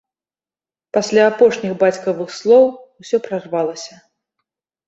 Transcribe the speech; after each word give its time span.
Пасля 0.97 1.27
апошніх 1.31 1.75
бацькавых 1.83 2.33
слоў 2.39 2.65
усё 3.01 3.17
прарвалася. 3.29 3.95